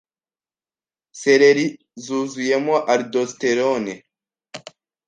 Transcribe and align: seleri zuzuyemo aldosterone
seleri 1.19 1.65
zuzuyemo 2.03 2.75
aldosterone 2.93 3.93